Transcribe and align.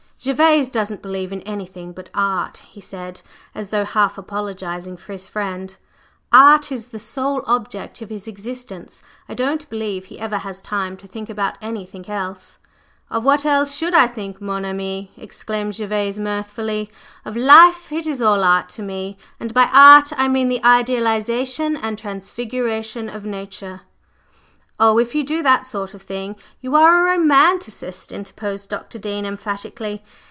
"Gervase 0.23 0.69
doesn't 0.69 1.01
believe 1.01 1.33
in 1.33 1.41
anything 1.47 1.93
but 1.93 2.11
Art," 2.13 2.57
he 2.57 2.79
said, 2.79 3.23
as 3.55 3.69
though 3.69 3.85
half 3.85 4.19
apologizing 4.19 4.95
for 4.97 5.13
his 5.13 5.27
friend: 5.27 5.75
"Art 6.31 6.71
is 6.71 6.89
the 6.89 6.99
sole 6.99 7.41
object 7.47 8.03
of 8.03 8.11
his 8.11 8.27
existence; 8.27 9.01
I 9.27 9.33
don't 9.33 9.67
believe 9.71 10.05
he 10.05 10.19
ever 10.19 10.37
has 10.37 10.61
time 10.61 10.95
to 10.97 11.07
think 11.07 11.27
about 11.27 11.57
anything 11.59 12.07
else." 12.07 12.59
"Of 13.09 13.23
what 13.23 13.45
else 13.45 13.75
should 13.75 13.95
I 13.95 14.05
think, 14.05 14.39
mon 14.39 14.63
ami?" 14.63 15.11
exclaimed 15.17 15.73
Gervase 15.73 16.19
mirthfully. 16.19 16.91
"Of 17.25 17.35
life? 17.35 17.91
It 17.91 18.05
is 18.05 18.21
all 18.21 18.43
Art 18.43 18.69
to 18.77 18.83
me; 18.83 19.17
and 19.39 19.55
by 19.55 19.71
Art 19.73 20.13
I 20.15 20.27
mean 20.27 20.49
the 20.49 20.63
idealization 20.63 21.75
and 21.75 21.97
transfiguration 21.97 23.09
of 23.09 23.25
Nature." 23.25 23.81
"Oh, 24.83 24.97
if 24.97 25.13
you 25.13 25.23
do 25.23 25.43
that 25.43 25.67
sort 25.67 25.93
of 25.93 26.01
thing 26.01 26.35
you 26.59 26.75
are 26.75 27.07
a 27.13 27.15
romancist," 27.15 28.11
interposed 28.11 28.69
Dr. 28.69 28.97
Dean 28.97 29.27
emphatically. 29.27 30.01